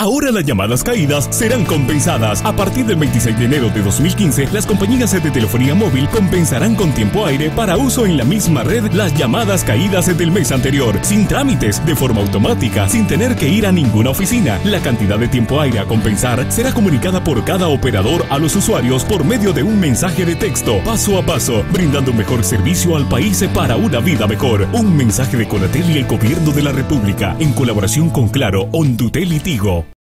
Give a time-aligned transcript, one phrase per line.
[0.00, 2.44] Ahora las llamadas caídas serán compensadas.
[2.44, 6.92] A partir del 26 de enero de 2015, las compañías de telefonía móvil compensarán con
[6.92, 11.26] tiempo aire para uso en la misma red las llamadas caídas del mes anterior, sin
[11.26, 14.60] trámites, de forma automática, sin tener que ir a ninguna oficina.
[14.62, 19.04] La cantidad de tiempo aire a compensar será comunicada por cada operador a los usuarios
[19.04, 23.08] por medio de un mensaje de texto, paso a paso, brindando un mejor servicio al
[23.08, 24.68] país para una vida mejor.
[24.74, 29.32] Un mensaje de Conatel y el Gobierno de la República, en colaboración con Claro, Ondutel
[29.32, 29.87] y Tigo.